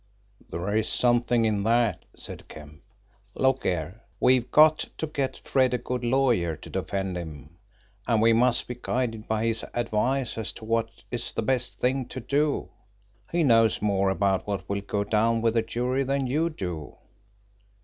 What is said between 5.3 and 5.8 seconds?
Fred a